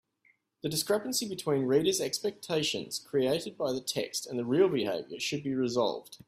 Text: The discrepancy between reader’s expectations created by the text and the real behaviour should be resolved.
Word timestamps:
The 0.63 0.69
discrepancy 0.69 1.27
between 1.29 1.65
reader’s 1.67 2.01
expectations 2.01 2.97
created 2.97 3.55
by 3.55 3.71
the 3.71 3.81
text 3.81 4.25
and 4.25 4.39
the 4.39 4.45
real 4.45 4.67
behaviour 4.67 5.19
should 5.19 5.43
be 5.43 5.53
resolved. 5.53 6.17